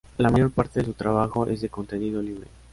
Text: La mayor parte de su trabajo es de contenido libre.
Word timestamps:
La 0.17 0.31
mayor 0.31 0.49
parte 0.49 0.79
de 0.79 0.87
su 0.87 0.93
trabajo 0.93 1.45
es 1.45 1.61
de 1.61 1.69
contenido 1.69 2.23
libre. 2.23 2.47